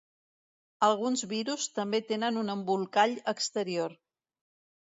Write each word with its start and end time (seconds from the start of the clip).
Alguns 0.87 1.25
virus 1.33 1.69
també 1.75 2.01
tenen 2.13 2.39
un 2.45 2.49
embolcall 2.57 3.15
exterior. 3.35 3.95